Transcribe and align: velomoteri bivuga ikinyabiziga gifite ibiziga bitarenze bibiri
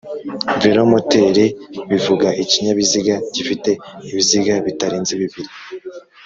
velomoteri 0.61 1.45
bivuga 1.89 2.27
ikinyabiziga 2.43 3.15
gifite 3.35 3.69
ibiziga 4.09 4.53
bitarenze 4.65 5.13
bibiri 5.21 5.51